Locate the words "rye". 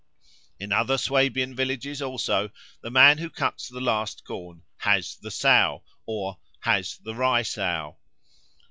7.13-7.43